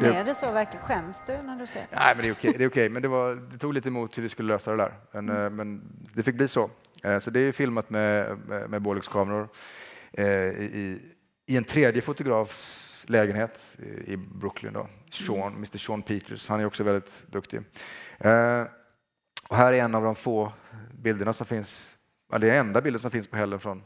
[0.00, 0.18] Men det...
[0.18, 0.86] är det så verkligen?
[0.86, 1.96] Skäms du när du ser det?
[1.96, 2.54] Nej, men det är okej.
[2.58, 2.88] Det, är okej.
[2.88, 4.92] Men det, var, det tog lite emot hur vi skulle lösa det där.
[5.12, 5.56] Men, mm.
[5.56, 5.82] men
[6.14, 6.70] det fick bli så.
[7.02, 9.48] Eh, så det är filmat med, med, med Bolex-kameror
[10.12, 11.02] eh, i,
[11.46, 14.72] i en tredje fotografs lägenhet i Brooklyn.
[14.72, 14.88] Då.
[15.10, 17.60] Sean, Mr Sean Peters, han är också väldigt duktig.
[19.50, 20.52] Och här är en av de få
[20.92, 21.96] bilderna som finns,
[22.38, 23.82] det är enda bilden som finns på Helen från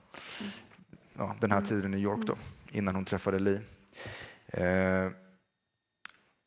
[1.19, 2.37] ja, den här tiden i New York då,
[2.73, 3.61] innan hon träffade Lee.
[4.47, 5.11] Eh.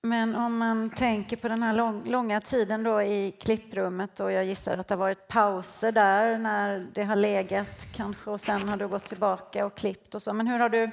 [0.04, 4.46] Men om man tänker på den här lång, långa tiden då i klipprummet och jag
[4.46, 8.78] gissar att det har varit pauser där när det har legat kanske och sen har
[8.78, 10.34] du gått tillbaka och klippt och så.
[10.34, 10.92] Men hur har du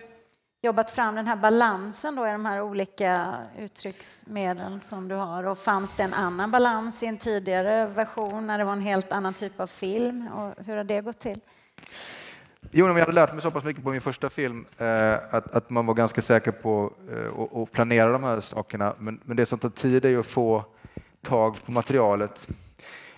[0.63, 5.45] jobbat fram den här balansen då i de här olika uttrycksmedlen som du har?
[5.45, 9.13] Och fanns det en annan balans i en tidigare version när det var en helt
[9.13, 10.29] annan typ av film?
[10.29, 11.41] Och hur har det gått till?
[12.71, 15.55] Jo, men jag hade lärt mig så pass mycket på min första film eh, att,
[15.55, 18.95] att man var ganska säker på eh, att planera de här sakerna.
[18.99, 20.65] Men, men det som tar tid är ju att få
[21.23, 22.49] tag på materialet.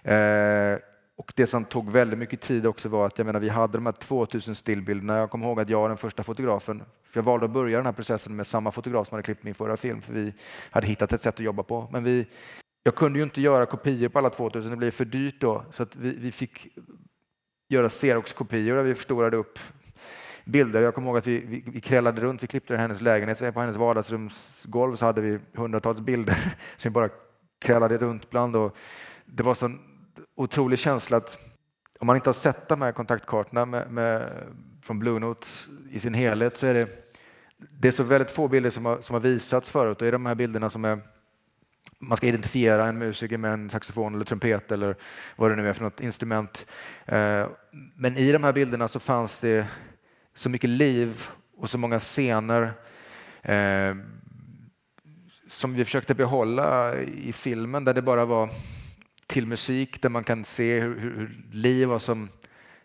[0.02, 0.78] Eh,
[1.16, 3.86] och det som tog väldigt mycket tid också var att jag menar, vi hade de
[3.86, 5.18] här 2000 stillbilderna.
[5.18, 6.82] Jag kommer ihåg att jag var den första fotografen.
[7.04, 9.54] För jag valde att börja den här processen med samma fotograf som hade klippt min
[9.54, 10.34] förra film, för vi
[10.70, 11.88] hade hittat ett sätt att jobba på.
[11.92, 12.26] Men vi,
[12.82, 15.64] jag kunde ju inte göra kopior på alla 2000, det blev för dyrt då.
[15.70, 16.68] Så att vi, vi fick
[17.70, 19.58] göra Xerox-kopior där vi förstorade upp
[20.44, 20.82] bilder.
[20.82, 23.76] Jag kommer ihåg att vi, vi, vi krälade runt, vi klippte hennes lägenhet, på hennes
[23.76, 26.34] vardagsrumsgolv så hade vi hundratals bilder
[26.76, 27.08] som vi bara
[27.60, 28.56] krälade runt bland.
[28.56, 28.76] Och
[29.24, 29.70] det var så
[30.36, 31.38] otrolig känsla att
[32.00, 34.30] om man inte har sett de här kontaktkartorna med, med,
[34.82, 36.88] från Blue Notes i sin helhet så är det,
[37.56, 40.26] det är så väldigt få bilder som har, som har visats förut och är de
[40.26, 41.00] här bilderna som är
[42.00, 44.96] man ska identifiera en musiker med en saxofon eller trumpet eller
[45.36, 46.66] vad det nu är för något instrument.
[47.06, 47.46] Eh,
[47.94, 49.66] men i de här bilderna så fanns det
[50.34, 51.22] så mycket liv
[51.56, 52.72] och så många scener
[53.42, 53.94] eh,
[55.46, 58.50] som vi försökte behålla i filmen där det bara var
[59.26, 62.28] till musik där man kan se hur, hur Li var som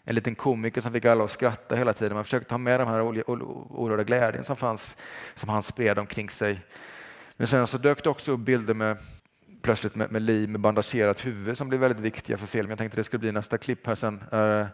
[0.03, 2.15] en liten komiker som fick alla att skratta hela tiden.
[2.15, 4.97] Man försökte ha med de här oerhörda glädjen som fanns,
[5.35, 6.59] som han spred omkring sig.
[7.37, 8.97] Men sen så dök det också upp bilder med
[9.65, 12.69] plötsligt med, med Li med bandagerat huvud som blir väldigt viktiga för filmen.
[12.69, 14.23] Jag tänkte det skulle bli nästa klipp här sen.
[14.31, 14.67] Eh,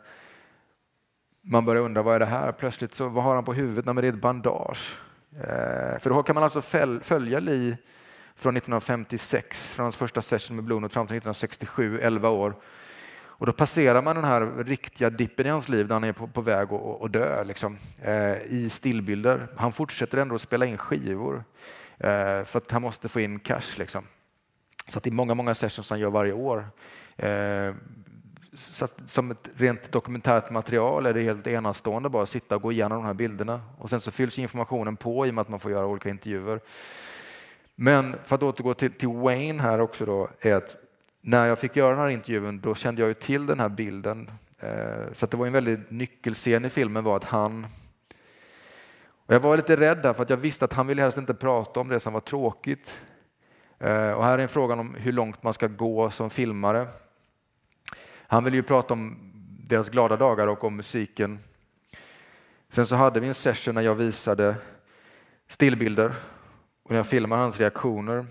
[1.41, 2.51] man börjar undra vad är det här?
[2.51, 3.85] Plötsligt så vad har han på huvudet?
[3.85, 4.99] Nej, men det är ett bandage.
[5.35, 6.61] Eh, för då kan man alltså
[7.01, 7.77] följa Li
[8.35, 12.55] från 1956, från hans första session med Blue Note fram till 1967, 11 år.
[13.23, 16.27] Och då passerar man den här riktiga dippen i hans liv där han är på,
[16.27, 16.67] på väg
[17.01, 19.47] att dö liksom, eh, i stillbilder.
[19.57, 21.43] Han fortsätter ändå att spela in skivor
[21.97, 23.77] eh, för att han måste få in cash.
[23.77, 24.03] Liksom.
[24.91, 26.65] Så att det är många, många sessions han gör varje år.
[27.17, 27.73] Eh,
[28.53, 32.61] så att, som ett rent dokumentärt material är det helt enastående bara att sitta och
[32.61, 33.61] gå igenom de här bilderna.
[33.77, 36.59] Och sen så fylls informationen på i och med att man får göra olika intervjuer.
[37.75, 40.77] Men för att återgå till, till Wayne här också då, är att
[41.21, 44.31] när jag fick göra den här intervjun då kände jag ju till den här bilden.
[44.59, 47.67] Eh, så det var en väldigt nyckelscen i filmen var att han
[49.25, 51.33] och jag var lite rädd där för att jag visste att han ville helst inte
[51.33, 52.99] prata om det som var tråkigt.
[53.83, 56.87] Eh, och här är en fråga om hur långt man ska gå som filmare.
[58.27, 59.17] Han vill ju prata om
[59.67, 61.39] deras glada dagar och om musiken.
[62.69, 64.55] Sen så hade vi en session när jag visade
[65.47, 66.13] stillbilder
[66.83, 68.25] och jag filmar hans reaktioner.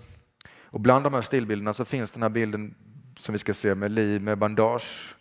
[0.63, 2.75] Och bland de här stillbilderna så finns den här bilden
[3.19, 5.15] som vi ska se med Li med bandage.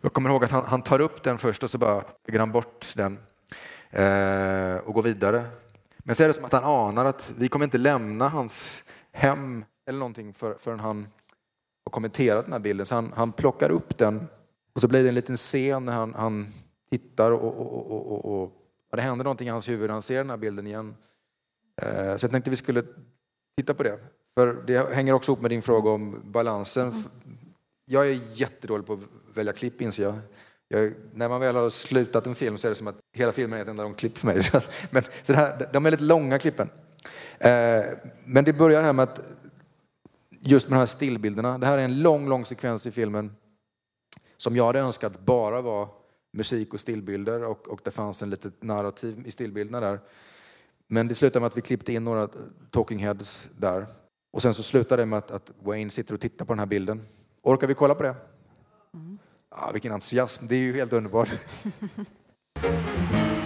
[0.00, 2.52] Jag kommer ihåg att han, han tar upp den först och så bara lägger han
[2.52, 3.18] bort den
[3.90, 5.44] eh, och går vidare.
[5.98, 8.84] Men så är det som att han anar att vi kommer inte lämna hans
[9.18, 11.08] hem eller någonting för, förrän han
[11.84, 12.86] har kommenterat den här bilden.
[12.86, 14.28] Så han, han plockar upp den
[14.74, 16.46] och så blir det en liten scen när han, han
[16.90, 18.44] tittar och, och, och, och,
[18.90, 19.90] och det händer någonting i hans huvud.
[19.90, 20.94] Han ser den här bilden igen.
[21.82, 22.82] Eh, så jag tänkte vi skulle
[23.56, 23.98] titta på det.
[24.34, 26.92] För det hänger också ihop med din fråga om balansen.
[27.84, 29.00] Jag är jättedålig på att
[29.34, 30.18] välja klipp inser jag.
[30.68, 30.94] jag.
[31.14, 33.62] när man väl har slutat en film så är det som att hela filmen är
[33.62, 34.42] ett enda långt klipp för mig.
[34.42, 34.60] Så,
[34.90, 36.68] men, så här, de är lite långa klippen.
[37.38, 37.84] Eh,
[38.24, 39.20] men det börjar här med att
[40.40, 41.58] just med de här stillbilderna.
[41.58, 43.36] Det här är en lång, lång sekvens i filmen
[44.36, 45.88] som jag hade önskat bara var
[46.32, 50.00] musik och stillbilder och, och det fanns en litet narrativ i stillbilderna där.
[50.86, 52.28] Men det slutade med att vi klippte in några
[52.70, 53.86] talking heads där.
[54.32, 56.66] Och sen så slutade det med att, att Wayne sitter och tittar på den här
[56.66, 57.02] bilden.
[57.42, 58.14] Orkar vi kolla på det?
[58.94, 59.18] Mm.
[59.50, 61.28] Ja, vilken entusiasm, det är ju helt underbart.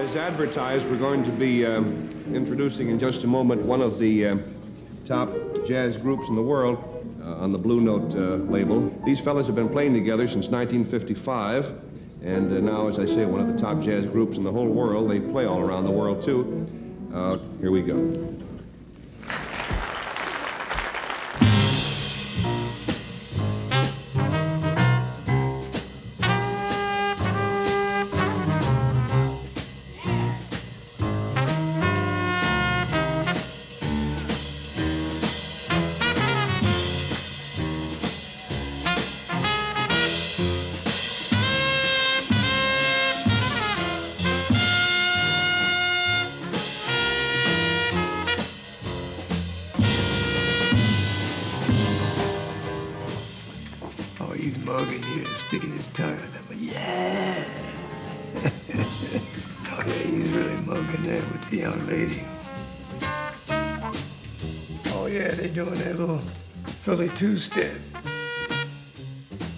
[0.00, 4.28] As advertised, we're going to be um, introducing in just a moment one of the
[4.28, 4.36] uh,
[5.04, 5.28] top
[5.66, 6.78] jazz groups in the world
[7.22, 8.90] uh, on the Blue Note uh, label.
[9.04, 11.66] These fellas have been playing together since 1955.
[12.24, 14.68] And uh, now, as I say, one of the top jazz groups in the whole
[14.68, 15.10] world.
[15.10, 16.66] They play all around the world, too.
[17.12, 17.94] Uh, here we go.
[65.10, 66.20] Yeah, they doing that little
[66.82, 67.76] Philly two-step.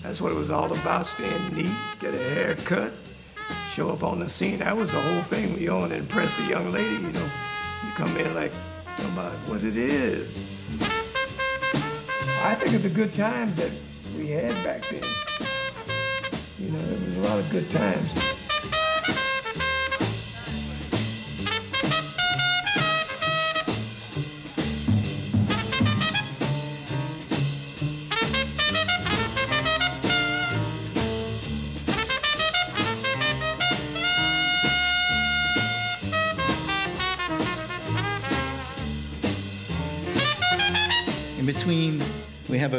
[0.03, 2.93] That's what it was all about, staying neat, get a haircut,
[3.71, 4.61] show up on the scene.
[4.61, 5.55] That was the whole thing.
[5.55, 7.31] We to impress a young lady, you know.
[7.85, 8.53] You come in like,
[8.97, 10.39] talking about what it is.
[12.45, 13.71] I think of the good times that
[14.17, 15.05] we had back then.
[16.59, 18.11] You know, there was a lot of good times.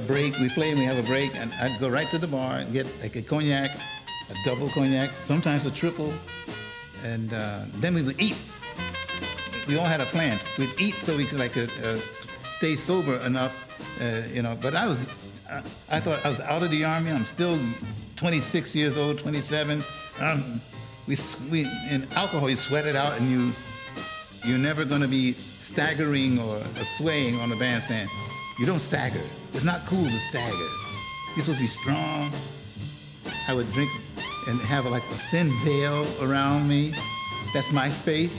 [0.04, 0.38] Break.
[0.40, 2.72] We play and we have a break, and I'd go right to the bar and
[2.74, 3.72] get like a cognac,
[4.30, 6.14] a double cognac, sometimes a triple,
[7.04, 8.36] and uh, then we would eat.
[9.68, 10.40] We all had a plan.
[10.58, 12.00] We'd eat so we could like uh, uh,
[12.58, 13.54] stay sober enough,
[14.02, 14.58] uh, you know.
[14.62, 15.08] But I was,
[15.50, 17.12] I, I thought I was out of the army.
[17.12, 17.60] I'm still
[18.18, 19.84] 26 years old, 27.
[20.20, 20.62] Um,
[21.08, 21.18] we,
[21.50, 23.54] we in alcohol, you sweat it out, and you
[24.44, 26.62] you're never going to be staggering or
[26.98, 28.10] swaying on the bandstand.
[28.60, 29.24] You don't stagger.
[29.54, 30.70] It's not cool to stagger.
[31.36, 32.32] You're supposed to be strong.
[33.48, 33.90] I would drink
[34.48, 36.94] and have like a thin veil around me.
[37.54, 38.38] That's my space,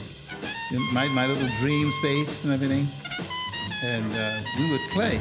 [0.92, 2.88] my, my little dream space and everything.
[3.82, 5.20] And uh, we would play.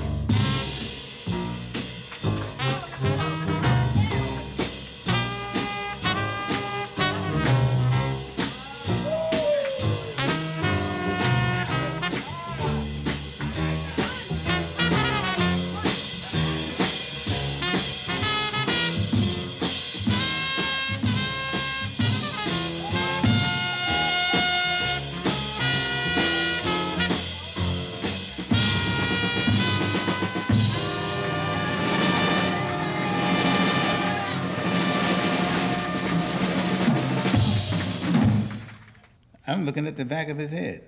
[39.54, 40.82] I'm looking at the back of his head.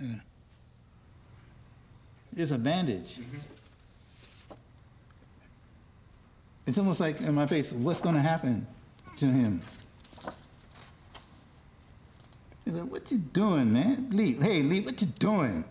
[0.00, 0.14] Yeah.
[2.36, 3.16] It's a bandage.
[3.18, 3.38] Mm-hmm.
[6.66, 8.66] It's almost like in my face, what's going to happen
[9.18, 9.62] to him?
[12.64, 14.08] He's like, what you doing, man?
[14.10, 14.40] Leave.
[14.40, 14.84] hey, leave.
[14.84, 15.64] what you doing?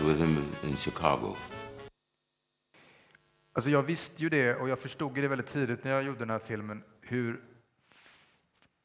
[0.00, 1.36] Was with him in, in Chicago.
[3.52, 6.30] Alltså jag visste ju det och jag förstod det väldigt tidigt när jag gjorde den
[6.30, 7.40] här filmen hur...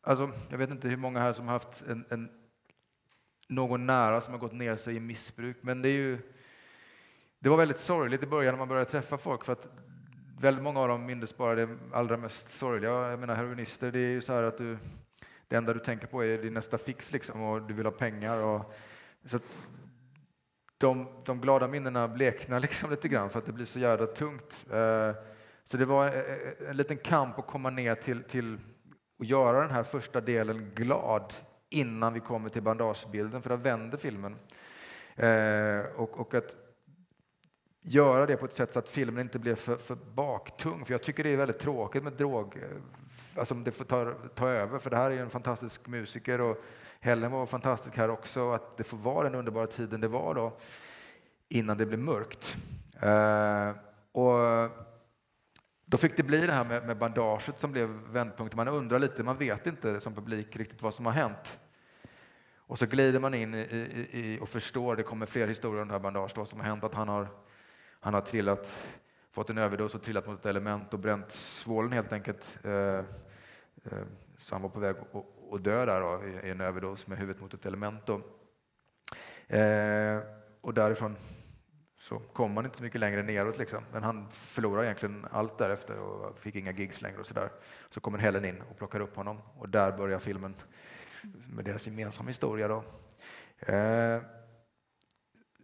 [0.01, 2.29] Alltså, jag vet inte hur många här som har haft en, en,
[3.48, 6.17] någon nära som har gått ner sig i missbruk, men det är ju...
[7.39, 9.67] Det var väldigt sorgligt i början när man började träffa folk för att
[10.39, 12.91] väldigt många av dem mindes bara det allra mest sorgliga.
[12.91, 14.77] Jag menar heroinister, det är ju så här att du...
[15.48, 18.43] Det enda du tänker på är din nästa fix liksom och du vill ha pengar.
[18.43, 18.74] Och,
[19.25, 19.46] så att
[20.83, 24.65] de, de glada minnena bleknar liksom lite grann för att det blir så jävla tungt.
[24.71, 25.11] Eh,
[25.63, 28.57] så det var eh, eh, en liten kamp att komma ner till, till
[29.19, 31.33] att göra den här första delen glad
[31.69, 34.35] innan vi kommer till bandagebilden, för där vänder filmen.
[35.95, 36.57] Och, och att
[37.81, 40.85] göra det på ett sätt så att filmen inte blir för, för baktung.
[40.85, 42.63] För jag tycker det är väldigt tråkigt med drog,
[43.37, 44.79] alltså om det får ta, ta över.
[44.79, 46.63] För det här är ju en fantastisk musiker och
[47.03, 48.51] Helen var fantastisk här också.
[48.51, 50.57] Att det får vara den underbara tiden det var då
[51.50, 52.55] innan det blev mörkt.
[53.01, 53.69] Eh,
[54.12, 54.39] och
[55.86, 58.57] då fick det bli det här med, med bandaget som blev vändpunkten.
[58.57, 61.60] Man undrar lite, man vet inte som publik riktigt vad som har hänt.
[62.57, 65.88] Och så glider man in i, i, i och förstår, det kommer fler historier om
[65.88, 67.27] det här bandaget, vad som har hänt, att han har,
[68.00, 68.88] han har trillat,
[69.31, 72.60] fått en överdos och trillat mot ett element och bränt svålen helt enkelt.
[72.63, 73.03] Eh, eh,
[74.38, 74.95] så han var på väg
[75.53, 78.05] och dör dö där då, i en överdos med huvudet mot ett element.
[78.05, 78.22] Då.
[79.57, 80.19] Eh,
[80.62, 81.15] och därifrån
[81.98, 83.57] så kom man inte så mycket längre neråt.
[83.57, 83.83] Liksom.
[83.91, 87.19] Men han förlorade egentligen allt därefter och fick inga gigs längre.
[87.19, 87.50] och Så, där.
[87.89, 90.55] så kommer Helen in och plockar upp honom och där börjar filmen
[91.50, 92.67] med deras gemensamma historia.
[92.67, 92.83] Då.
[93.74, 94.22] Eh,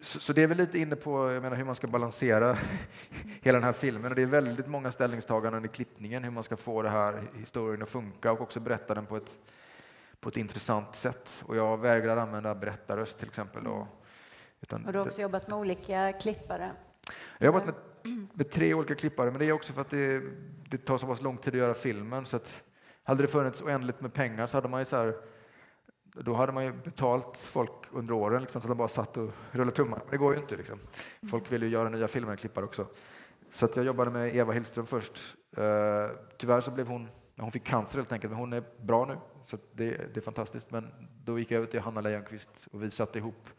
[0.02, 2.58] så, så, det är väl lite inne på jag menar, hur man ska balansera
[3.42, 4.12] hela den här filmen.
[4.12, 7.82] Och det är väldigt många ställningstaganden i klippningen, hur man ska få det här historien
[7.82, 9.40] att funka och också berätta den på ett,
[10.22, 11.44] på ett intressant sätt.
[11.48, 13.64] Och jag vägrar använda berättarröst till exempel.
[13.64, 13.88] Då.
[14.62, 16.72] Utan och du har också det, jobbat med olika klippare?
[17.38, 20.24] Jag har jobbat med, med, tre olika klippare, men det är också för att det,
[20.70, 22.26] det tar så pass lång tid att göra filmen.
[22.26, 22.64] Så att,
[23.04, 25.16] hade det funnits oändligt med pengar så hade man ju så här,
[26.14, 29.72] då hade man ju betalt folk under åren liksom, så de bara satt och rullade
[29.72, 30.02] tummarna.
[30.04, 30.56] Men det går ju inte.
[30.56, 30.80] Liksom.
[31.32, 32.88] Folk vill ju göra nya filmer och klippare också.
[33.50, 35.36] Så att jag jobbade med Eva Hillström först.
[35.58, 35.64] Uh,
[36.38, 37.08] tyvärr så blev hon,
[37.44, 39.18] hon fick cancer helt enkelt, men hon är bra nu.
[39.44, 40.72] Så det, det är fantastiskt.
[40.72, 40.92] Men
[41.24, 43.50] då gick jag över till Hanna Leijonqvist och vi satte ihop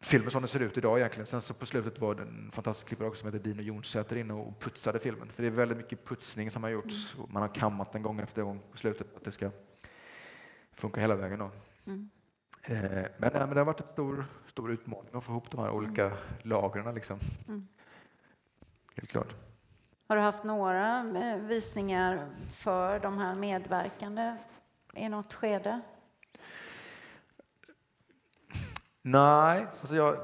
[0.00, 1.26] filmen som den ser ut idag egentligen.
[1.26, 4.60] Sen så på slutet var det en fantastisk klippare som heter Dino Jonssäter inne och
[4.60, 5.32] putsade filmen.
[5.32, 7.14] För det är väldigt mycket putsning som har gjorts.
[7.14, 7.26] Mm.
[7.32, 9.50] Man har kammat den gång efter gång på slutet att det ska
[10.72, 11.38] funka hela vägen.
[11.38, 11.50] Då.
[11.86, 12.10] Mm.
[12.62, 15.60] Eh, men, nej, men det har varit en stor, stor utmaning att få ihop de
[15.60, 16.12] här olika
[16.42, 16.94] lagren.
[16.94, 17.18] Liksom.
[17.48, 17.68] Mm.
[18.96, 19.47] Helt klart.
[20.08, 24.36] Har du haft några eh, visningar för de här medverkande
[24.94, 25.80] i något skede?
[29.02, 30.16] Nej, alltså jag,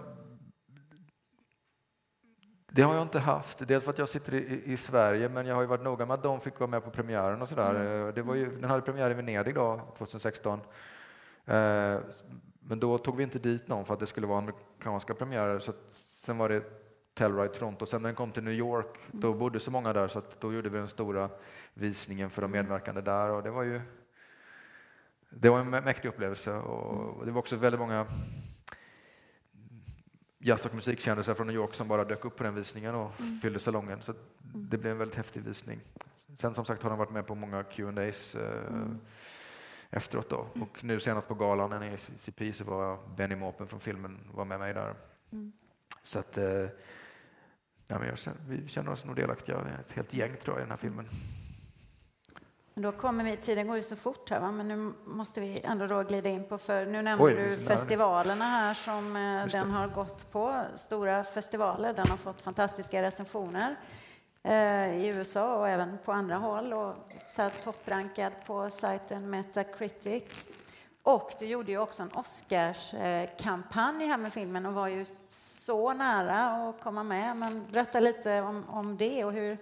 [2.70, 3.68] det har jag inte haft.
[3.68, 6.14] Dels för att jag sitter i, i, Sverige, men jag har ju varit noga med
[6.14, 7.74] att de fick vara med på premiären och sådär.
[7.74, 8.14] Mm.
[8.14, 10.60] Det var ju, den hade premiär i Venedig då, 2016.
[11.44, 11.98] Eh,
[12.60, 15.58] men då tog vi inte dit någon för att det skulle vara amerikanska premiärer.
[15.58, 16.83] Så sen var det
[17.14, 17.86] Telluride Toronto.
[17.86, 19.38] Sen när den kom till New York, då mm.
[19.38, 21.30] bodde så många där så då gjorde vi den stora
[21.74, 23.30] visningen för de medverkande där.
[23.30, 23.80] Och det var ju
[25.30, 26.52] det var en mäktig upplevelse.
[26.52, 28.06] Och det var också väldigt många
[30.38, 33.38] jazz och musikkändisar från New York som bara dök upp på den visningen och mm.
[33.38, 34.02] fyllde salongen.
[34.02, 34.14] Så
[34.54, 35.80] det blev en väldigt häftig visning.
[36.38, 38.98] Sen som sagt har de varit med på många Q&As eh, mm.
[39.90, 40.28] efteråt.
[40.28, 40.46] Då.
[40.60, 44.58] Och nu senast på galan i CP så var Benny Maupin från filmen var med
[44.58, 44.94] mig där.
[45.32, 45.52] Mm.
[46.02, 46.66] Så att, eh,
[47.88, 48.16] ja, men jag,
[48.48, 51.08] vi känner oss nog delaktiga, ett helt gäng tror jag i den här filmen.
[52.76, 54.50] Då kommer vi, tiden går ju så fort här, va?
[54.52, 58.44] men nu måste vi ändå då glida in på, för nu nämnde Oj, du festivalerna
[58.44, 61.92] här som eh, den har gått på, stora festivaler.
[61.92, 63.76] Den har fått fantastiska recensioner
[64.42, 66.94] eh, i USA och även på andra håll och
[67.28, 70.24] så topprankad på sajten Metacritic.
[71.02, 75.06] Och du gjorde ju också en Oscarskampanj här med filmen och var ju
[75.64, 77.36] så nära att komma med.
[77.36, 79.58] Men berätta lite om, om det och hur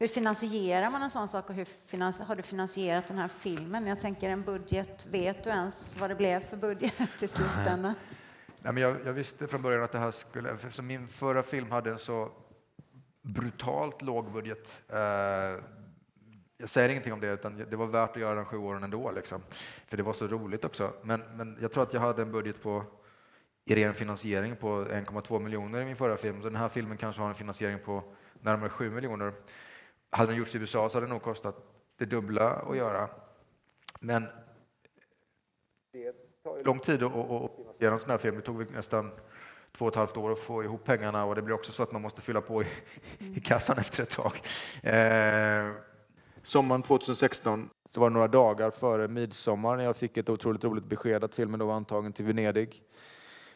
[0.00, 3.86] hur finansierar man en sån sak och hur har du finansierat den här filmen?
[3.86, 7.94] Jag tänker en budget, vet du ens vad det blev för budget i slutändan?
[8.62, 11.70] Nej, men jag, jag, visste från början att det här skulle, eftersom min förra film
[11.70, 12.28] hade en så
[13.22, 14.82] brutalt låg budget.
[14.88, 14.98] Eh,
[16.56, 19.12] jag säger ingenting om det, utan det var värt att göra den sju åren ändå,
[19.12, 19.42] liksom.
[19.86, 20.92] för det var så roligt också.
[21.02, 22.84] Men, men jag tror att jag hade en budget på
[23.70, 26.42] i ren finansiering på 1,2 miljoner i min förra film.
[26.42, 28.02] Så den här filmen kanske har en finansiering på
[28.40, 29.32] närmare 7 miljoner.
[30.10, 31.56] Hade den gjorts i USA så hade det nog kostat
[31.98, 33.08] det dubbla att göra.
[34.00, 34.26] Men
[35.92, 36.12] det
[36.44, 37.12] tar lång tid att
[37.56, 38.36] finansiera en sån här film.
[38.36, 39.10] Det tog nästan
[39.72, 41.92] två och ett halvt år att få ihop pengarna och det blir också så att
[41.92, 42.66] man måste fylla på i,
[43.18, 44.32] i kassan efter ett tag.
[44.82, 45.72] Eh,
[46.42, 50.84] sommaren 2016 så var det några dagar före midsommar när jag fick ett otroligt roligt
[50.84, 52.82] besked att filmen då var antagen till Venedig.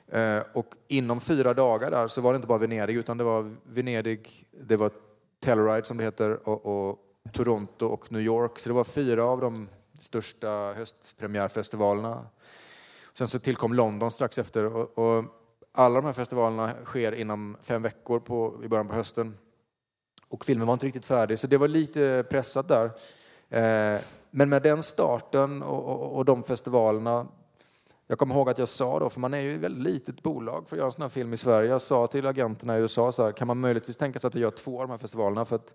[0.08, 3.56] Eh, och inom fyra dagar där så var det inte bara Venedig utan det var
[3.64, 4.90] Venedig, det var
[5.40, 6.98] Telluride som det heter och, och,
[7.32, 8.58] Toronto och New York.
[8.58, 9.68] Så det var fyra av de
[9.98, 12.26] största höstpremiärfestivalerna.
[13.12, 15.24] Sen så tillkom London strax efter och, och
[15.72, 19.38] alla de här festivalerna sker inom fem veckor på, i början på hösten.
[20.28, 22.90] Och filmen var inte riktigt färdig, så det var lite pressat där.
[23.50, 27.26] Eh, men med den starten och, och, och, de festivalerna
[28.06, 30.68] jag kommer ihåg att jag sa då, för man är ju ett väldigt litet bolag
[30.68, 31.70] för att göra en sån här film i Sverige.
[31.70, 34.40] Jag sa till agenterna i USA så här, kan man möjligtvis tänka sig att vi
[34.40, 35.74] gör två av de här festivalerna för att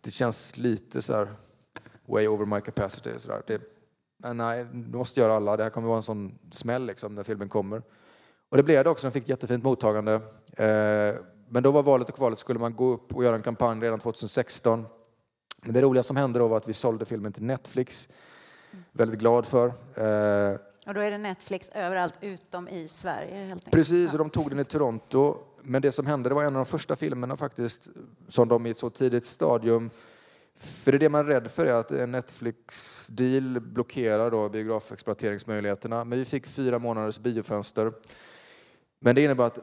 [0.00, 1.28] det känns lite så här
[2.06, 3.10] way over my capacity.
[3.18, 3.42] Så där.
[3.46, 3.62] Det,
[4.34, 5.56] nej, du måste göra alla.
[5.56, 7.82] Det här kommer vara en sån smäll liksom, när filmen kommer.
[8.48, 9.06] Och det blev det också.
[9.06, 10.14] Den fick ett jättefint mottagande.
[10.56, 11.14] Eh,
[11.48, 14.00] men då var valet och kvalet, skulle man gå upp och göra en kampanj redan
[14.00, 14.86] 2016.
[15.64, 18.08] Men det roliga som hände då var att vi sålde filmen till Netflix.
[18.92, 19.66] Väldigt glad för.
[19.94, 23.56] Eh, och då är det Netflix överallt utom i Sverige.
[23.70, 25.36] Precis, och de tog den i Toronto.
[25.62, 27.88] Men det som hände, det var en av de första filmerna faktiskt
[28.28, 29.90] som de i ett så tidigt stadium
[30.54, 36.04] för det är det man är rädd för, är att en Netflix-deal blockerar då biografexploateringsmöjligheterna.
[36.04, 37.92] Men vi fick fyra månaders biofönster.
[39.00, 39.58] Men det innebär att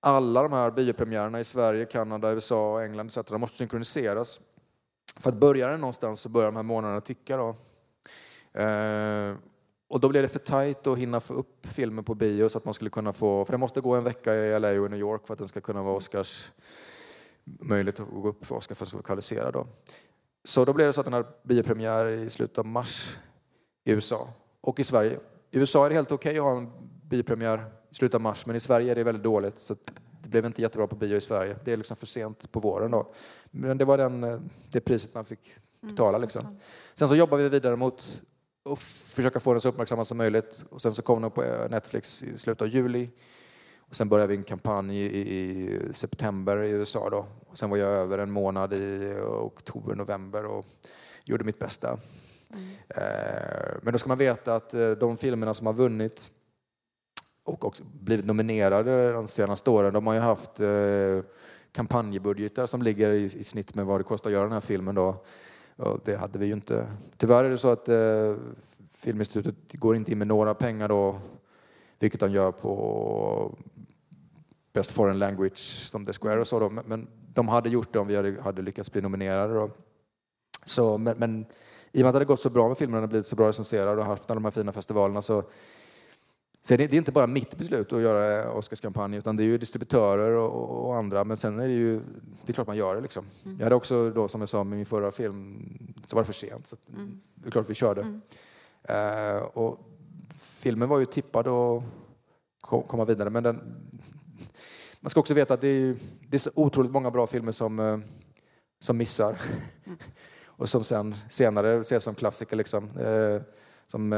[0.00, 3.18] alla de här biopremiärerna i Sverige, Kanada, USA, England etc.
[3.28, 4.40] De måste synkroniseras.
[5.16, 7.36] För att börja den någonstans så börjar de här månaderna ticka.
[7.36, 7.48] Då.
[8.60, 9.34] Eh,
[9.88, 12.64] och då blev det för tajt att hinna få upp filmen på bio så att
[12.64, 15.26] man skulle kunna få, för det måste gå en vecka i LA och New York
[15.26, 16.52] för att den ska kunna vara Oscars
[17.44, 19.52] möjligt att gå upp för Oscar för att ska vara kvalificerad.
[19.52, 19.66] Då.
[20.44, 23.18] Så då blev det så att den här biopremiär i slutet av mars
[23.84, 24.28] i USA
[24.60, 25.18] och i Sverige.
[25.50, 26.70] I USA är det helt okej okay att ha en
[27.02, 29.76] biopremiär i slutet av mars men i Sverige är det väldigt dåligt så
[30.22, 31.56] det blev inte jättebra på bio i Sverige.
[31.64, 33.12] Det är liksom för sent på våren då.
[33.50, 36.18] Men det var den, det priset man fick betala.
[36.18, 36.58] Liksom.
[36.94, 38.22] Sen så jobbar vi vidare mot
[38.66, 40.64] att försöka få den så uppmärksammad som möjligt.
[40.70, 43.10] Och sen så kom den på Netflix i slutet av juli.
[43.88, 47.10] Och sen började vi en kampanj i, i september i USA.
[47.10, 47.26] Då.
[47.46, 50.66] Och sen var jag över en månad i oktober, november och
[51.24, 51.98] gjorde mitt bästa.
[52.50, 52.68] Mm.
[52.88, 56.30] Eh, men då ska man veta att eh, de filmerna som har vunnit
[57.44, 61.30] och också blivit nominerade de senaste åren, de har ju haft eh,
[61.72, 64.94] kampanjbudgetar som ligger i, i snitt med vad det kostar att göra den här filmen.
[64.94, 65.24] Då.
[65.76, 66.86] Och det hade vi ju inte.
[67.16, 68.34] Tyvärr är det så att eh,
[68.90, 71.20] Filminstitutet går inte in med några pengar då,
[71.98, 73.58] vilket de gör på
[74.72, 76.58] Best Foreign Language som The Square och så.
[76.58, 76.70] Då.
[76.70, 79.54] Men de hade gjort det om vi hade, hade lyckats bli nominerade.
[79.54, 79.70] Då.
[80.64, 81.46] Så, men, men
[81.92, 83.48] i och med att det hade gått så bra med filmerna och blivit så bra
[83.48, 85.44] recenserade och haft alla de här fina festivalerna så
[86.66, 89.58] så det, det är inte bara mitt beslut att göra Oscarskampanj utan det är ju
[89.58, 91.24] distributörer och, och, andra.
[91.24, 92.00] Men sen är det ju,
[92.44, 93.26] det är klart man gör det liksom.
[93.44, 93.56] Mm.
[93.56, 95.68] Jag hade också då, som jag sa med min förra film,
[96.06, 96.66] så var det för sent.
[96.66, 97.20] Så mm.
[97.34, 98.00] det är klart vi körde.
[98.00, 99.36] Mm.
[99.36, 99.78] Uh, och
[100.40, 101.82] filmen var ju tippad att
[102.62, 103.60] komma vidare men den,
[105.00, 105.96] man ska också veta att det är,
[106.28, 107.98] det är så otroligt många bra filmer som, uh,
[108.78, 109.40] som missar.
[109.84, 109.98] Mm.
[110.46, 112.98] och som sen senare ses som klassiker liksom.
[112.98, 113.40] Uh,
[113.86, 114.12] som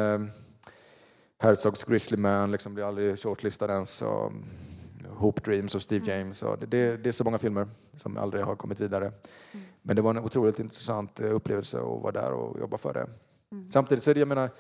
[1.39, 4.03] Herzogs Grizzly Man liksom blir aldrig shortlistad ens.
[4.03, 4.33] Och
[5.19, 6.19] Hope Dreams och Steve mm.
[6.19, 6.43] James.
[6.43, 9.05] Och det, det, är så många filmer som aldrig har kommit vidare.
[9.07, 9.67] Mm.
[9.83, 13.07] Men det var en otroligt intressant eh, upplevelse att vara där och jobba för det.
[13.53, 13.69] Mm.
[13.69, 14.51] Samtidigt så är det, jag menar,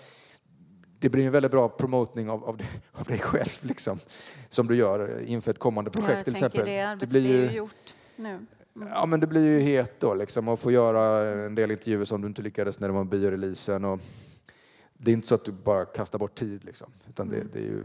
[0.99, 3.99] det blir en väldigt bra promotning av, av, det, av dig själv liksom,
[4.49, 6.67] som du gör inför ett kommande projekt ja, till exempel.
[6.67, 8.47] Det, det blir ju, gjort nu.
[8.77, 8.89] Mm.
[8.89, 12.21] Ja, men det blir ju het då liksom att få göra en del intervjuer som
[12.21, 13.85] du inte lyckades när det var bioreleasen.
[13.85, 14.01] Och
[14.99, 17.49] det är inte så att du bara kastar bort tid liksom, utan det, mm.
[17.53, 17.83] det är ju...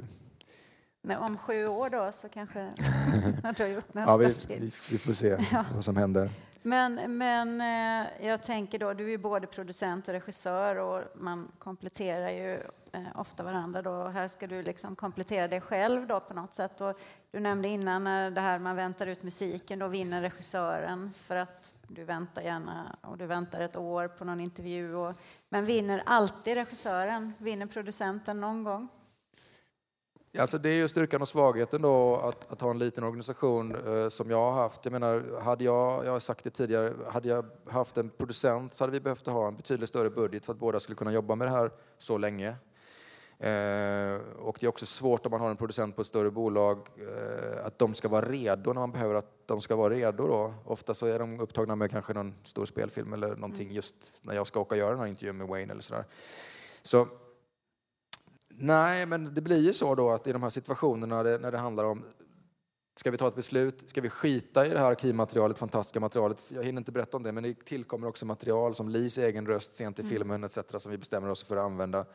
[1.02, 2.60] Men om sju år då så kanske
[3.58, 5.65] du har gjort nästa ja, vi, vi, vi får se ja.
[5.73, 6.30] vad som händer.
[6.62, 12.30] Men, men eh, jag tänker då, du är både producent och regissör och man kompletterar
[12.30, 12.60] ju
[12.94, 14.08] eh, ofta varandra då.
[14.08, 16.82] Här ska du liksom komplettera dig själv då på något sätt.
[16.82, 17.00] Och
[17.32, 21.76] du nämnde innan när det här man väntar ut musiken, då vinner regissören för att
[21.88, 24.96] du väntar gärna och du väntar ett år på någon intervju.
[24.96, 25.14] Och,
[25.50, 27.34] men vinner alltid regissören?
[27.38, 28.90] Vinner producenten någon gång?
[30.40, 34.10] Alltså det är ju styrkan och svagheten då att, att ha en liten organisation eh,
[34.10, 34.86] som jag har haft.
[34.86, 38.84] Jag menar, hade jag, jag har sagt det tidigare, hade jag haft en producent så
[38.84, 41.48] hade vi behövt ha en betydligt större budget för att båda skulle kunna jobba med
[41.48, 42.56] det här så länge.
[43.44, 46.78] Eh, och det är också svårt om man har en producent på ett större bolag
[46.78, 50.28] eh, att de ska vara redo när man behöver att de ska vara redo.
[50.28, 50.54] Då.
[50.66, 53.76] Ofta så är de upptagna med kanske någon stor spelfilm eller någonting mm.
[53.76, 56.06] just när jag ska åka och göra den här intervjun med Wayne eller sådär.
[56.82, 57.08] Så
[58.50, 61.84] Nej, men det blir ju så då att i de här situationerna när det handlar
[61.84, 62.04] om
[62.96, 63.90] Ska vi ta ett beslut?
[63.90, 66.46] Ska vi skita i det här arkivmaterialet, fantastiska materialet?
[66.50, 69.76] Jag hinner inte berätta om det, men det tillkommer också material som Lis egen röst
[69.76, 70.10] sent i mm.
[70.10, 70.58] filmen etc.
[70.78, 72.06] som vi bestämmer oss för att använda.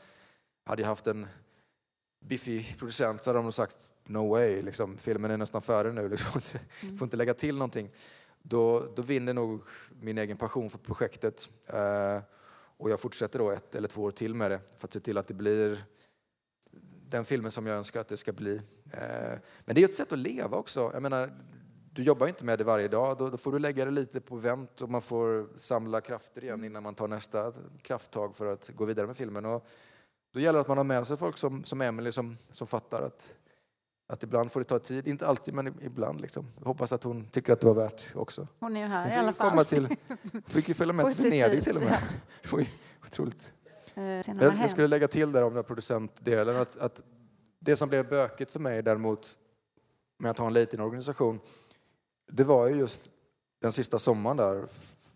[0.69, 1.27] Hade jag haft en
[2.21, 4.99] biffig producent så hade de sagt no way, liksom.
[4.99, 6.41] filmen är nästan färdig nu, liksom.
[6.83, 6.99] mm.
[6.99, 7.91] får inte lägga till någonting.
[8.43, 9.63] Då, då vinner nog
[10.01, 11.49] min egen passion för projektet.
[11.75, 12.23] Uh,
[12.77, 15.19] och jag fortsätter då ett eller två år till med det för att se till
[15.19, 15.85] att det blir
[17.09, 18.57] den filmen som jag önskar att det ska bli.
[18.93, 20.91] Eh, men det är ett sätt att leva också.
[20.93, 21.33] Jag menar,
[21.93, 23.19] du jobbar inte med det varje dag.
[23.19, 26.83] Då, får du lägga det lite på vänt och man får samla krafter igen innan
[26.83, 27.53] man tar nästa
[27.83, 29.45] krafttag för att gå vidare med filmen.
[29.45, 29.67] Och
[30.33, 33.03] då gäller det att man har med sig folk som, som Emily som, som fattar
[33.03, 33.35] att,
[34.09, 35.09] att ibland får det ta tid.
[35.09, 36.21] Inte alltid, men ibland.
[36.21, 36.47] Liksom.
[36.59, 38.49] Jag hoppas att hon tycker att det var värt också.
[38.61, 39.51] Hon är ju här i alla fall.
[39.51, 39.97] Komma till,
[40.47, 41.99] fick ju följa med till Venedig till och med.
[42.43, 42.67] Det var
[43.07, 43.53] otroligt.
[43.95, 47.03] Eh, jag, jag skulle lägga till där om den producentdelen att, att
[47.61, 49.39] det som blev bökigt för mig däremot
[50.19, 51.41] med att ha en liten organisation
[52.33, 53.11] Det var ju just
[53.61, 54.67] den sista sommaren där,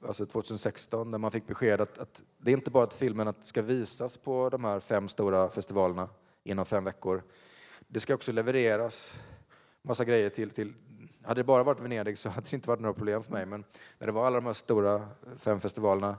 [0.06, 3.62] alltså 2016, när man fick besked att, att det är inte bara att filmen ska
[3.62, 6.08] visas på de här fem stora festivalerna
[6.44, 7.22] inom fem veckor.
[7.88, 9.20] Det ska också levereras
[9.82, 10.74] massa grejer till, till
[11.24, 13.46] hade det bara varit Venedig så hade det inte varit några problem för mig.
[13.46, 13.64] Men
[13.98, 16.16] när det var alla de här stora fem festivalerna,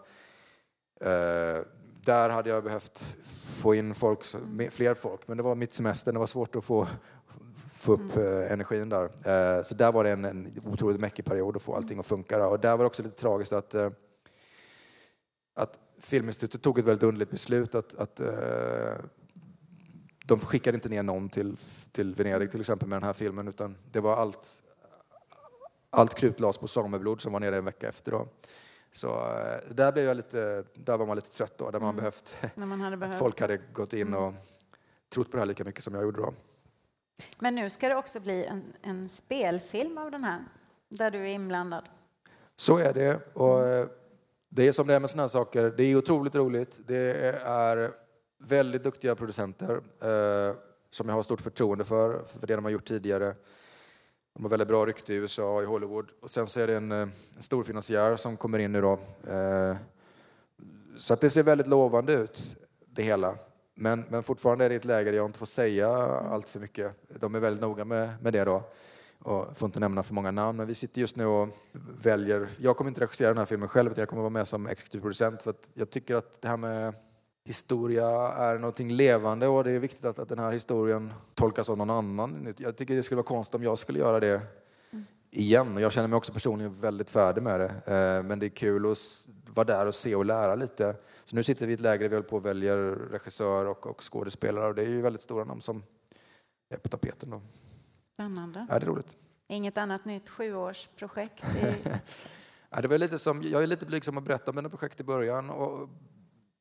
[1.01, 1.65] eh,
[2.01, 3.17] där hade jag behövt
[3.61, 4.25] få in folk,
[4.71, 5.27] fler folk.
[5.27, 6.87] Men det var mitt semester, det var svårt att få,
[7.83, 9.03] få upp eh, energin där.
[9.05, 12.47] Eh, så där var det en, en otroligt mäckig period att få allting att funka.
[12.47, 13.89] Och där var det också lite tragiskt att, eh,
[15.55, 18.21] att Filminstitutet tog ett väldigt underligt beslut att, att
[20.25, 21.57] de skickade inte ner någon till,
[21.91, 24.63] till Venedig till exempel med den här filmen utan det var allt,
[25.89, 28.11] allt krut lades på Sameblod som var nere en vecka efter.
[28.11, 28.27] Då.
[28.91, 29.07] Så
[29.69, 31.95] där, blev jag lite, där var man lite trött då, där man mm.
[31.95, 33.17] behövt, man behövt.
[33.17, 34.33] folk hade gått in och
[35.13, 36.33] trott på det här lika mycket som jag gjorde då.
[37.39, 40.45] Men nu ska det också bli en, en spelfilm av den här,
[40.89, 41.89] där du är inblandad.
[42.55, 43.33] Så är det.
[43.33, 43.87] Och eh,
[44.49, 45.73] det är som det är med såna här saker.
[45.77, 46.81] Det är otroligt roligt.
[46.87, 47.91] Det är
[48.37, 50.55] väldigt duktiga producenter eh,
[50.89, 53.35] som jag har stort förtroende för, för det de har gjort tidigare.
[54.33, 56.09] De har väldigt bra rykte i USA och i Hollywood.
[56.21, 56.97] Och sen så är det en, eh,
[57.35, 58.99] en stor finansiär som kommer in nu då.
[59.27, 59.75] Eh,
[60.97, 63.35] så att det ser väldigt lovande ut, det hela.
[63.75, 66.95] Men, men fortfarande är det ett läge där jag inte får säga allt för mycket.
[67.19, 68.63] De är väldigt noga med, med det då.
[69.19, 71.49] Och får inte nämna för många namn, men vi sitter just nu och
[72.01, 72.47] väljer.
[72.59, 74.99] Jag kommer inte regissera den här filmen själv, utan jag kommer vara med som exekutiv
[74.99, 75.43] producent.
[75.43, 76.93] För att jag tycker att det här med
[77.45, 81.77] historia är någonting levande och det är viktigt att, att den här historien tolkas av
[81.77, 82.53] någon annan.
[82.57, 84.41] Jag tycker det skulle vara konstigt om jag skulle göra det
[85.33, 85.77] igen.
[85.77, 87.65] Jag känner mig också personligen väldigt färdig med det.
[87.67, 88.97] Eh, men det är kul att
[89.53, 90.95] vara där och se och lära lite.
[91.23, 92.77] Så nu sitter vi i ett läge där vi håller på och väljer
[93.11, 95.83] regissör och, och skådespelare och det är ju väldigt stora namn som
[96.69, 97.29] är på tapeten.
[97.29, 97.41] Då.
[98.13, 98.67] Spännande.
[98.69, 99.17] Ja, det är roligt.
[99.47, 101.43] Inget annat nytt sjuårsprojekt?
[101.43, 101.75] I...
[102.69, 105.03] ja, det var lite som, jag är lite blygsam att berätta om mina projekt i
[105.03, 105.89] början och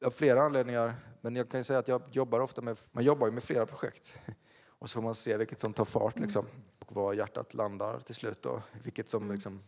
[0.07, 0.95] av flera anledningar.
[1.21, 4.19] Men jag kan ju säga att jag jobbar ofta med, man jobbar med flera projekt.
[4.79, 6.47] Och så får man se vilket som tar fart liksom.
[6.93, 9.35] Och var hjärtat landar till slut och vilket som mm.
[9.35, 9.61] liksom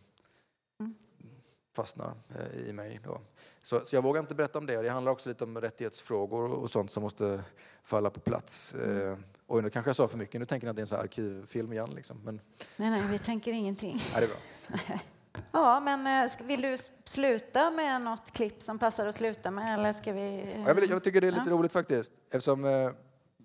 [1.75, 2.99] fastnar eh, i mig.
[3.03, 3.21] Då.
[3.61, 4.81] Så, så, jag vågar inte berätta om det.
[4.81, 7.43] Det handlar också lite om rättighetsfrågor och sånt som måste
[7.83, 8.73] falla på plats.
[8.73, 9.11] Mm.
[9.11, 10.39] Eh, oj, nu kanske jag sa för mycket.
[10.39, 11.89] Nu tänker ni att det är en sån arkivfilm igen.
[11.95, 12.21] Liksom.
[12.23, 12.41] Men...
[12.77, 14.03] Nej, nej, vi tänker ingenting.
[14.13, 14.99] Ja, det är bra.
[15.51, 19.79] Ja, men eh, vill du sluta med något klipp som passar att sluta med?
[19.79, 20.55] Eller ska vi...
[20.67, 21.51] jag, vill, jag tycker det är lite ja.
[21.51, 22.11] roligt faktiskt.
[22.31, 22.65] Eftersom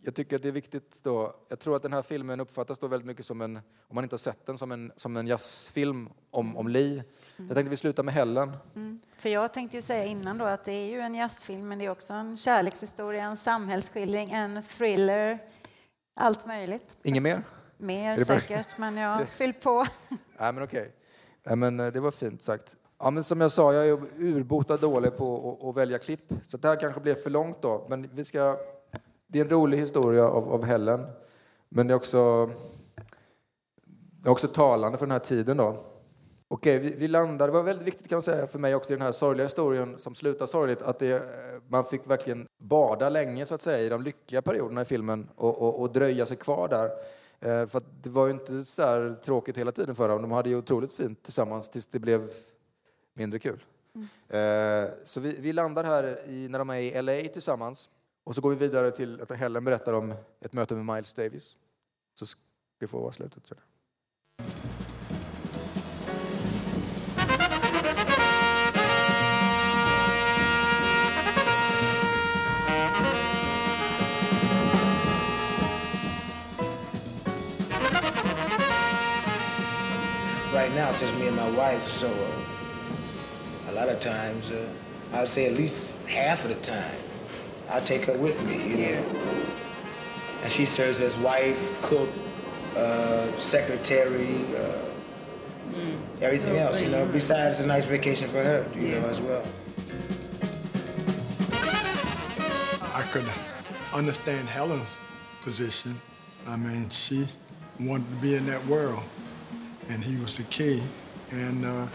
[0.02, 1.34] jag tycker att det är viktigt då.
[1.48, 4.14] Jag tror att den här filmen uppfattas då väldigt mycket som en, om man inte
[4.14, 6.92] har sett den, som en, som en jazzfilm om, om Lee.
[6.92, 7.04] Mm.
[7.36, 8.52] Jag tänkte vi slutar med Helen.
[8.74, 9.00] Mm.
[9.16, 11.84] För jag tänkte ju säga innan då att det är ju en jazzfilm, men det
[11.84, 15.38] är också en kärlekshistoria, en samhällsskildring, en thriller,
[16.14, 16.96] allt möjligt.
[17.02, 17.42] Inget mer?
[17.76, 19.86] Mer säkert, men jag har fyllt på.
[20.38, 20.92] Nej, men okej.
[21.42, 22.76] Ja, men eh, det var fint sagt.
[22.98, 26.32] Ja, men som jag sa, jag är urbota dålig på att, att välja klipp.
[26.42, 27.86] Så det här kanske blev för långt då.
[27.88, 28.58] Men vi ska...
[29.32, 31.06] Det är en rolig historia av, av Helen.
[31.68, 32.50] Men det är också,
[34.22, 35.76] det är också talande för den här tiden då.
[36.48, 37.46] Okej, vi, vi landar.
[37.46, 39.98] Det var väldigt viktigt kan jag säga för mig också i den här sorgliga historien
[39.98, 41.22] som slutar sorgligt att det,
[41.68, 45.58] man fick verkligen bada länge så att säga i de lyckliga perioderna i filmen och,
[45.58, 46.90] och, och dröja sig kvar där.
[47.40, 50.22] Eh, för det var ju inte så här tråkigt hela tiden för dem.
[50.22, 52.30] De hade ju otroligt fint tillsammans tills det blev
[53.14, 53.64] mindre kul.
[53.94, 54.84] Mm.
[54.84, 57.88] Eh, så vi, vi, landar här i, när de är i LA tillsammans.
[58.24, 61.56] Och så går vi vidare till att Helen berättar om ett möte med Miles Davis.
[62.14, 62.26] Så
[62.78, 63.44] det får vara slutet.
[63.44, 63.70] Tror jag.
[80.60, 84.68] right now it's just me and my wife, so uh, a lot of times, uh,
[85.12, 87.00] I would say at least half of the time,
[87.70, 89.04] I'll take her with me, you know.
[90.42, 92.08] And she serves as wife, cook,
[92.76, 94.44] uh, secretary,
[95.70, 95.96] mm.
[96.20, 99.00] everything else, you know, besides a nice vacation for her, you yeah.
[99.00, 99.44] know, as well.
[102.92, 103.26] I could
[103.92, 104.88] understand Helen's
[105.42, 106.00] position.
[106.46, 107.26] I mean, she
[107.78, 109.02] wanted to be in that world
[109.88, 110.82] and he was the key.
[111.30, 111.86] And uh,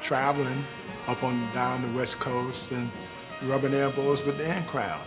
[0.00, 0.64] traveling
[1.06, 2.90] up on down the West Coast and
[3.46, 5.00] rubbing elbows with the in crowd.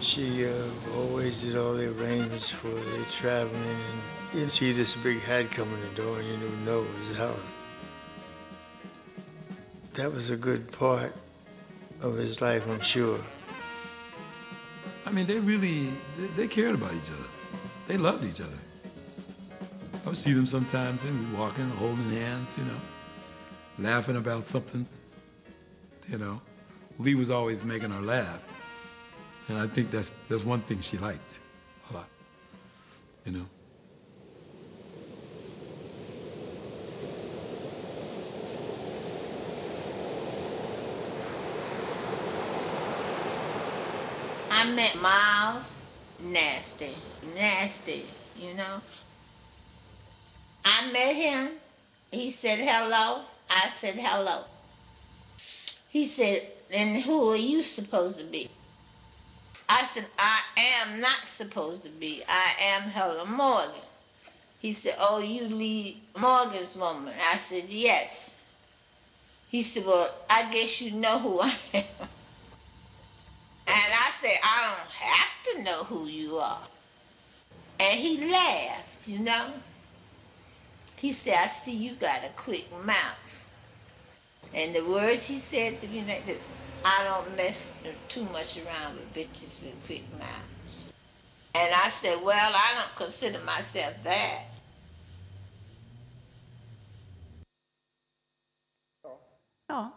[0.00, 5.20] She uh, always did all the arrangements for the traveling, and you'd see this big
[5.20, 7.36] hat coming the door, and you knew no, it was Howard.
[9.94, 11.12] That was a good part
[12.02, 13.18] of his life, I'm sure.
[15.06, 15.88] I mean, they really
[16.18, 17.28] they, they cared about each other.
[17.86, 18.58] They loved each other.
[20.04, 22.80] I would see them sometimes and we'd walking, holding hands, you know,
[23.78, 24.86] laughing about something,
[26.08, 26.40] you know.
[26.98, 28.40] Lee was always making her laugh.
[29.48, 31.38] And I think that's, that's one thing she liked
[31.90, 32.08] a lot,
[33.24, 33.46] you know.
[44.50, 45.78] I met Miles,
[46.20, 46.94] nasty,
[47.36, 48.80] nasty, you know.
[50.64, 51.50] I met him.
[52.10, 53.20] He said hello.
[53.48, 54.44] I said hello.
[55.88, 58.50] He said, then who are you supposed to be?
[59.68, 60.40] I said, I
[60.82, 62.22] am not supposed to be.
[62.28, 63.82] I am Helen Morgan.
[64.60, 67.12] He said, oh, you Lee Morgan's woman.
[67.32, 68.36] I said, yes.
[69.48, 71.84] He said, well, I guess you know who I am.
[73.68, 76.62] And I said, I don't have to know who you are.
[77.78, 79.46] And he laughed, you know.
[80.96, 83.18] He said, I see you got a quick mouth.
[84.56, 86.42] And the words he said to me like this,
[86.82, 87.74] I don't mess
[88.08, 90.92] too much around with bitches with quick mouths.
[91.54, 94.44] And I said, well, I don't consider myself that.
[99.68, 99.90] Ja.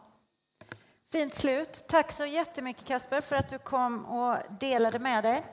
[1.12, 1.88] Fint slut.
[1.88, 5.44] Tack så jättemycket Kasper för att du kom och delade med dig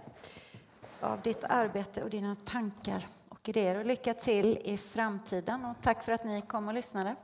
[1.01, 3.79] av ditt arbete och dina tankar och idéer.
[3.79, 7.16] Och lycka till i framtiden och tack för att ni kom och lyssnade.